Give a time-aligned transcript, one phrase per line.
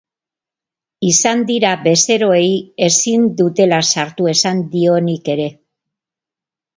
[1.09, 2.47] Izan dira bezeroei
[2.87, 5.47] ezin dutela sartu esan dionik ere.